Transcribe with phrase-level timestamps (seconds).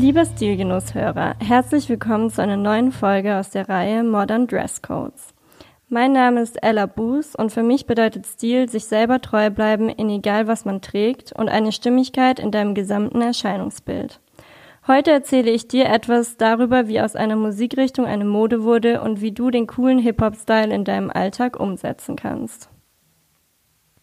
[0.00, 5.34] Liebe Stilgenusshörer, herzlich willkommen zu einer neuen Folge aus der Reihe Modern Dress Codes.
[5.90, 10.08] Mein Name ist Ella Boos und für mich bedeutet Stil sich selber treu bleiben in
[10.08, 14.20] egal was man trägt und eine Stimmigkeit in deinem gesamten Erscheinungsbild.
[14.86, 19.32] Heute erzähle ich dir etwas darüber, wie aus einer Musikrichtung eine Mode wurde und wie
[19.32, 22.70] du den coolen Hip-Hop-Style in deinem Alltag umsetzen kannst.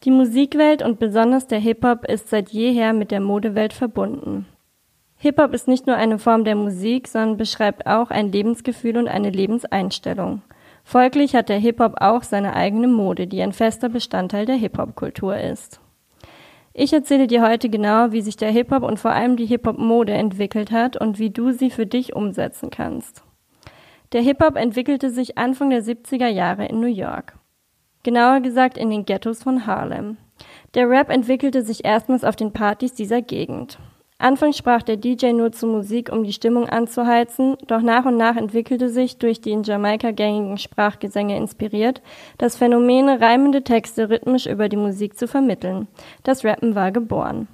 [0.04, 4.45] Die Musikwelt und besonders der Hip-Hop ist seit jeher mit der Modewelt verbunden.
[5.20, 9.32] Hip-Hop ist nicht nur eine Form der Musik, sondern beschreibt auch ein Lebensgefühl und eine
[9.32, 10.44] Lebenseinstellung.
[10.84, 15.82] Folglich hat der Hip-Hop auch seine eigene Mode, die ein fester Bestandteil der Hip-Hop-Kultur ist.
[16.74, 20.70] Ich erzähle dir heute genau, wie sich der Hip-Hop und vor allem die Hip-Hop-Mode entwickelt
[20.72, 23.24] hat und wie du sie für dich umsetzen kannst.
[24.14, 27.34] Der Hip-Hop entwickelte sich Anfang der 70er Jahre in New York.
[28.04, 30.18] Genauer gesagt in den Ghettos von Harlem.
[30.76, 33.80] Der Rap entwickelte sich erstmals auf den Partys dieser Gegend.
[34.20, 38.36] Anfangs sprach der DJ nur zu Musik, um die Stimmung anzuheizen, doch nach und nach
[38.36, 42.02] entwickelte sich, durch die in Jamaika gängigen Sprachgesänge inspiriert,
[42.40, 45.88] das Phänomen, reimende Texte rhythmisch über die Musik zu vermitteln.
[46.24, 47.48] Das Rappen war geboren.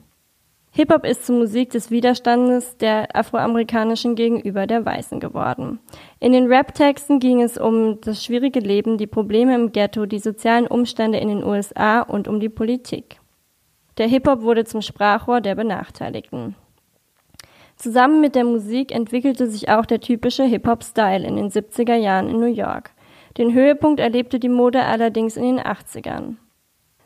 [0.75, 5.79] Hip-Hop ist zur Musik des Widerstandes der Afroamerikanischen gegenüber der Weißen geworden.
[6.19, 10.65] In den Rap-Texten ging es um das schwierige Leben, die Probleme im Ghetto, die sozialen
[10.65, 13.19] Umstände in den USA und um die Politik.
[13.97, 16.55] Der Hip-Hop wurde zum Sprachrohr der Benachteiligten.
[17.75, 22.39] Zusammen mit der Musik entwickelte sich auch der typische Hip-Hop-Style in den 70er Jahren in
[22.39, 22.91] New York.
[23.37, 26.35] Den Höhepunkt erlebte die Mode allerdings in den 80ern.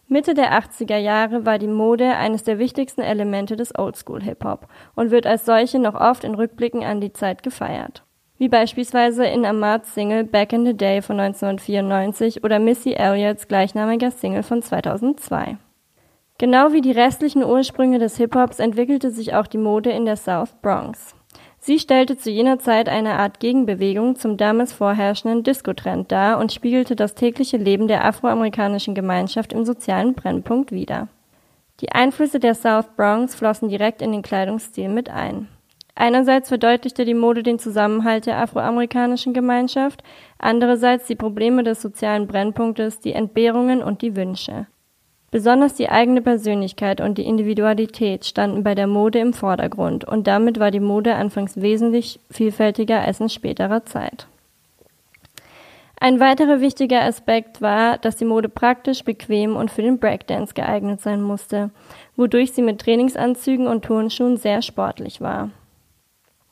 [0.09, 5.25] Mitte der 80er Jahre war die Mode eines der wichtigsten Elemente des Oldschool-Hip-Hop und wird
[5.25, 8.04] als solche noch oft in Rückblicken an die Zeit gefeiert.
[8.38, 14.12] Wie beispielsweise in Amards Single Back in the Day von 1994 oder Missy Elliott's gleichnamiger
[14.12, 15.58] Single von 2002.
[16.40, 20.53] Genau wie die restlichen Ursprünge des Hip-Hops entwickelte sich auch die Mode in der South
[20.62, 21.16] Bronx.
[21.59, 26.96] Sie stellte zu jener Zeit eine Art Gegenbewegung zum damals vorherrschenden Disco-Trend dar und spiegelte
[26.96, 31.08] das tägliche Leben der afroamerikanischen Gemeinschaft im sozialen Brennpunkt wider.
[31.81, 35.48] Die Einflüsse der South Bronx flossen direkt in den Kleidungsstil mit ein.
[35.96, 40.04] Einerseits verdeutlichte die Mode den Zusammenhalt der afroamerikanischen Gemeinschaft,
[40.38, 44.68] andererseits die Probleme des sozialen Brennpunktes, die Entbehrungen und die Wünsche.
[45.30, 50.58] Besonders die eigene Persönlichkeit und die Individualität standen bei der Mode im Vordergrund und damit
[50.60, 54.28] war die Mode anfangs wesentlich vielfältiger als in späterer Zeit.
[56.00, 61.02] Ein weiterer wichtiger Aspekt war, dass die Mode praktisch, bequem und für den Breakdance geeignet
[61.02, 61.72] sein musste,
[62.16, 65.50] wodurch sie mit Trainingsanzügen und Turnschuhen sehr sportlich war.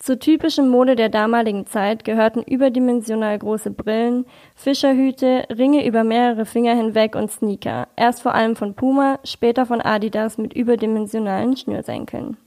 [0.06, 6.76] Zur typischen Mode der damaligen Zeit gehörten überdimensional große Brillen, Fischerhüte, Ringe über mehrere Finger
[6.76, 12.38] hinweg und Sneaker, erst vor allem von Puma, später von Adidas mit überdimensionalen Schnürsenkeln.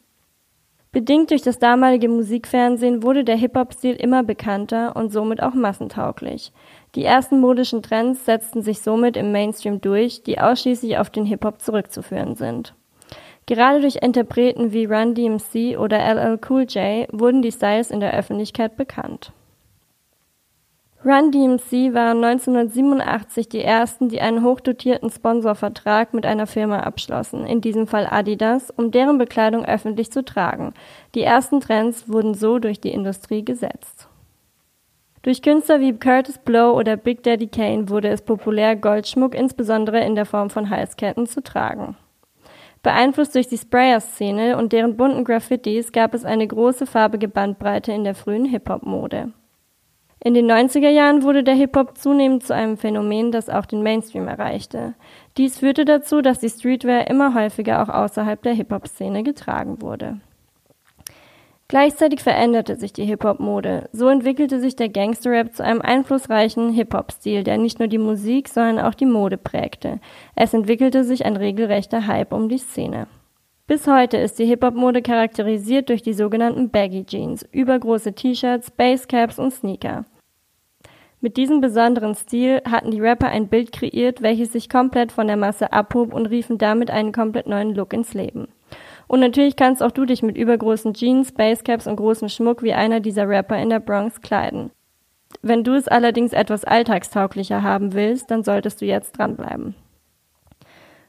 [0.92, 6.52] Bedingt durch das damalige Musikfernsehen wurde der Hip-Hop-Stil immer bekannter und somit auch massentauglich.
[6.94, 11.60] Die ersten modischen Trends setzten sich somit im Mainstream durch, die ausschließlich auf den Hip-Hop
[11.60, 12.76] zurückzuführen sind.
[13.48, 18.12] Gerade durch Interpreten wie Run DMC oder LL Cool J wurden die Styles in der
[18.12, 19.32] Öffentlichkeit bekannt.
[21.02, 27.62] Run DMC waren 1987 die ersten, die einen hochdotierten Sponsorvertrag mit einer Firma abschlossen, in
[27.62, 30.74] diesem Fall Adidas, um deren Bekleidung öffentlich zu tragen.
[31.14, 34.08] Die ersten Trends wurden so durch die Industrie gesetzt.
[35.22, 40.16] Durch Künstler wie Curtis Blow oder Big Daddy Kane wurde es populär, Goldschmuck insbesondere in
[40.16, 41.96] der Form von Halsketten zu tragen.
[42.82, 48.04] Beeinflusst durch die Sprayer-Szene und deren bunten Graffitis gab es eine große farbige Bandbreite in
[48.04, 49.32] der frühen Hip-Hop-Mode.
[50.22, 54.26] In den 90er Jahren wurde der Hip-Hop zunehmend zu einem Phänomen, das auch den Mainstream
[54.26, 54.94] erreichte.
[55.36, 60.20] Dies führte dazu, dass die Streetwear immer häufiger auch außerhalb der Hip-Hop-Szene getragen wurde.
[61.70, 63.90] Gleichzeitig veränderte sich die Hip-Hop-Mode.
[63.92, 68.78] So entwickelte sich der Gangster-Rap zu einem einflussreichen Hip-Hop-Stil, der nicht nur die Musik, sondern
[68.78, 70.00] auch die Mode prägte.
[70.34, 73.06] Es entwickelte sich ein regelrechter Hype um die Szene.
[73.66, 79.52] Bis heute ist die Hip-Hop-Mode charakterisiert durch die sogenannten Baggy Jeans, übergroße T-Shirts, Basecaps und
[79.52, 80.06] Sneaker.
[81.20, 85.36] Mit diesem besonderen Stil hatten die Rapper ein Bild kreiert, welches sich komplett von der
[85.36, 88.48] Masse abhob und riefen damit einen komplett neuen Look ins Leben.
[89.08, 93.00] Und natürlich kannst auch du dich mit übergroßen Jeans, Basecaps und großem Schmuck wie einer
[93.00, 94.70] dieser Rapper in der Bronx kleiden.
[95.42, 99.74] Wenn du es allerdings etwas alltagstauglicher haben willst, dann solltest du jetzt dranbleiben.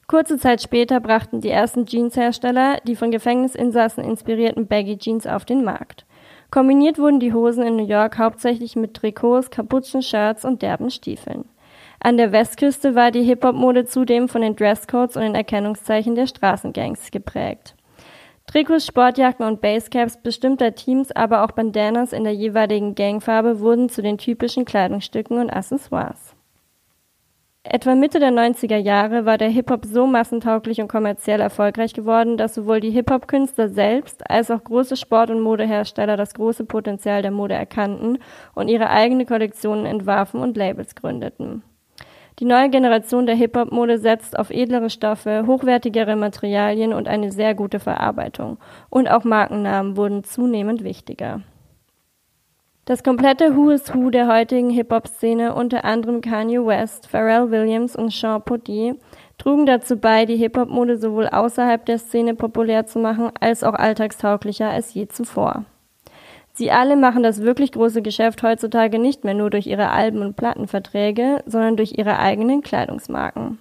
[0.07, 5.63] Kurze Zeit später brachten die ersten Jeanshersteller die von Gefängnisinsassen inspirierten Baggy Jeans auf den
[5.63, 6.05] Markt.
[6.51, 11.45] Kombiniert wurden die Hosen in New York hauptsächlich mit Trikots, Kapuzenshirts und derben Stiefeln.
[11.99, 17.11] An der Westküste war die Hip-Hop-Mode zudem von den Dresscodes und den Erkennungszeichen der Straßengangs
[17.11, 17.75] geprägt.
[18.51, 24.01] Trikots, Sportjacken und Basecaps bestimmter Teams, aber auch Bandanas in der jeweiligen Gangfarbe wurden zu
[24.01, 26.33] den typischen Kleidungsstücken und Accessoires.
[27.61, 32.55] Etwa Mitte der 90er Jahre war der Hip-Hop so massentauglich und kommerziell erfolgreich geworden, dass
[32.55, 37.53] sowohl die Hip-Hop-Künstler selbst als auch große Sport- und Modehersteller das große Potenzial der Mode
[37.53, 38.17] erkannten
[38.55, 41.61] und ihre eigene Kollektionen entwarfen und Labels gründeten.
[42.39, 47.81] Die neue Generation der Hip-Hop-Mode setzt auf edlere Stoffe, hochwertigere Materialien und eine sehr gute
[47.81, 48.57] Verarbeitung.
[48.89, 51.41] Und auch Markennamen wurden zunehmend wichtiger.
[52.85, 58.13] Das komplette Who is Who der heutigen Hip-Hop-Szene, unter anderem Kanye West, Pharrell Williams und
[58.13, 58.95] Sean Putti,
[59.37, 64.69] trugen dazu bei, die Hip-Hop-Mode sowohl außerhalb der Szene populär zu machen, als auch alltagstauglicher
[64.69, 65.65] als je zuvor.
[66.59, 70.35] Sie alle machen das wirklich große Geschäft heutzutage nicht mehr nur durch ihre Alben und
[70.35, 73.59] Plattenverträge, sondern durch ihre eigenen Kleidungsmarken.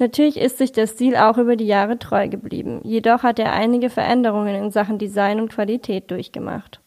[0.00, 3.88] Natürlich ist sich der Stil auch über die Jahre treu geblieben, jedoch hat er einige
[3.88, 6.80] Veränderungen in Sachen Design und Qualität durchgemacht.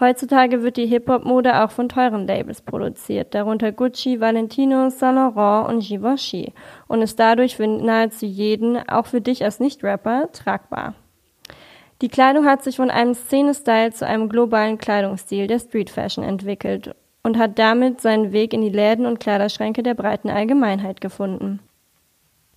[0.00, 5.80] Heutzutage wird die Hip-Hop-Mode auch von teuren Labels produziert, darunter Gucci, Valentino, Saint Laurent und
[5.80, 6.54] Givenchy
[6.88, 10.94] und ist dadurch für nahezu jeden, auch für dich als Nicht-Rapper, tragbar.
[12.02, 16.94] Die Kleidung hat sich von einem Szene-Style zu einem globalen Kleidungsstil der Street Fashion entwickelt
[17.22, 21.60] und hat damit seinen Weg in die Läden und Kleiderschränke der breiten Allgemeinheit gefunden.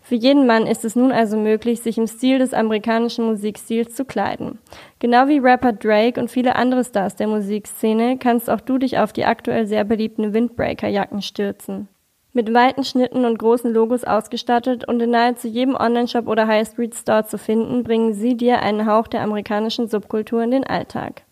[0.08, 4.06] Für jeden Mann ist es nun also möglich, sich im Stil des amerikanischen Musikstils zu
[4.06, 4.58] kleiden.
[5.00, 9.12] Genau wie Rapper Drake und viele andere Stars der Musikszene kannst auch du dich auf
[9.12, 11.90] die aktuell sehr beliebten Windbreaker-Jacken stürzen.
[12.38, 16.94] Mit weiten Schnitten und großen Logos ausgestattet und in nahezu jedem Onlineshop oder High Street
[16.94, 21.24] Store zu finden, bringen sie dir einen Hauch der amerikanischen Subkultur in den Alltag.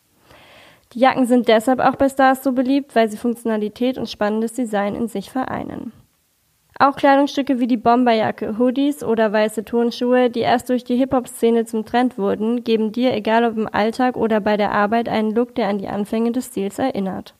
[0.93, 4.95] Die Jacken sind deshalb auch bei Stars so beliebt, weil sie Funktionalität und spannendes Design
[4.95, 5.91] in sich vereinen.
[6.79, 11.85] Auch Kleidungsstücke wie die Bomberjacke, Hoodies oder weiße Turnschuhe, die erst durch die Hip-Hop-Szene zum
[11.85, 15.67] Trend wurden, geben dir, egal ob im Alltag oder bei der Arbeit, einen Look, der
[15.67, 17.35] an die Anfänge des Stils erinnert.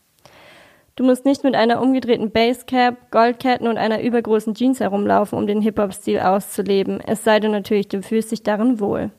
[0.96, 5.62] Du musst nicht mit einer umgedrehten Basecap, Goldketten und einer übergroßen Jeans herumlaufen, um den
[5.62, 9.12] Hip-Hop-Stil auszuleben, es sei denn natürlich, du fühlst dich darin wohl.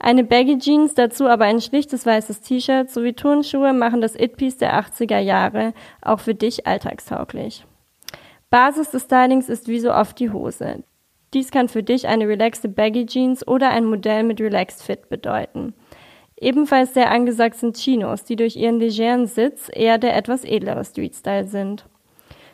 [0.00, 4.74] Eine Baggy Jeans, dazu aber ein schlichtes weißes T-Shirt sowie Turnschuhe machen das It-Piece der
[4.74, 7.64] 80er Jahre auch für dich alltagstauglich.
[8.50, 10.82] Basis des Stylings ist wie so oft die Hose.
[11.34, 15.72] Dies kann für dich eine relaxte Baggy Jeans oder ein Modell mit Relaxed Fit bedeuten.
[16.42, 21.46] Ebenfalls sehr angesagt sind Chinos, die durch ihren legeren Sitz eher der etwas edlere Street-Style
[21.46, 21.86] sind.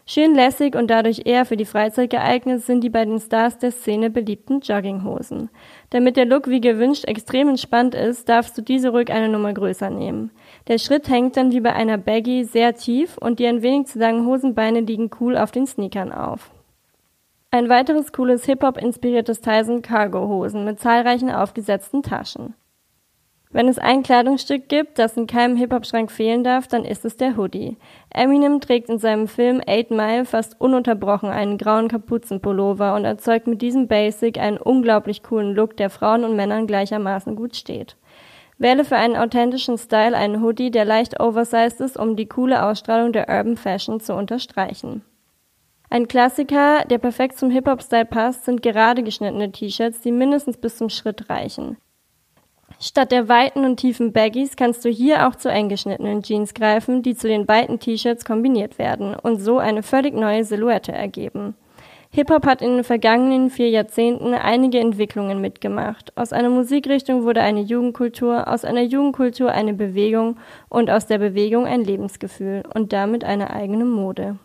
[0.05, 3.71] Schön lässig und dadurch eher für die Freizeit geeignet sind die bei den Stars der
[3.71, 5.49] Szene beliebten Jogginghosen.
[5.89, 9.89] Damit der Look wie gewünscht extrem entspannt ist, darfst du diese ruhig eine Nummer größer
[9.89, 10.33] nehmen.
[10.67, 13.99] Der Schritt hängt dann wie bei einer Baggy sehr tief und die ein wenig zu
[13.99, 16.51] langen Hosenbeine liegen cool auf den Sneakern auf.
[17.51, 22.53] Ein weiteres cooles Hip-Hop inspiriertes Teil sind Cargo-Hosen mit zahlreichen aufgesetzten Taschen.
[23.51, 27.39] Wenn es ein Kleidungsstück gibt, das in keinem Hip-Hop-Schrank fehlen darf, dann ist es der
[27.39, 27.79] Hoodie.
[28.11, 33.63] Eminem trägt in seinem Film Eight Mile fast ununterbrochen einen grauen Kapuzenpullover und erzeugt mit
[33.63, 37.97] diesem Basic einen unglaublich coolen Look, der Frauen und Männern gleichermaßen gut steht.
[38.59, 43.13] Wähle für einen authentischen Style einen Hoodie, der leicht oversized ist, um die coole Ausstrahlung
[43.13, 45.03] der Urban Fashion zu unterstreichen.
[45.89, 50.91] Ein Klassiker, der perfekt zum Hip-Hop-Style passt, sind gerade geschnittene T-Shirts, die mindestens bis zum
[50.91, 51.79] Schritt reichen.
[52.81, 57.03] Statt der weiten und tiefen Baggies kannst du hier auch zu eng geschnittenen Jeans greifen,
[57.03, 61.55] die zu den weiten T-Shirts kombiniert werden und so eine völlig neue Silhouette ergeben.
[62.11, 66.17] Hip-Hop hat in den vergangenen vier Jahrzehnten einige Entwicklungen mitgemacht.
[66.17, 70.37] Aus einer Musikrichtung wurde eine Jugendkultur, aus einer Jugendkultur eine Bewegung
[70.69, 74.39] und aus der Bewegung ein Lebensgefühl und damit eine eigene Mode.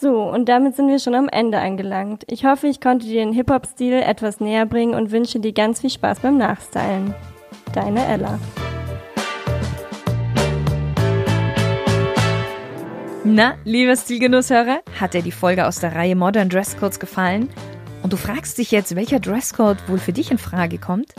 [0.00, 2.22] So, und damit sind wir schon am Ende angelangt.
[2.28, 5.90] Ich hoffe, ich konnte dir den Hip-Hop-Stil etwas näher bringen und wünsche dir ganz viel
[5.90, 7.16] Spaß beim Nachstylen.
[7.74, 8.38] Deine Ella.
[13.24, 17.50] Na, lieber Stilgenusshörer, hat dir die Folge aus der Reihe Modern Dresscodes gefallen?
[18.08, 21.12] Und du fragst dich jetzt, welcher Dresscode wohl für dich in Frage kommt?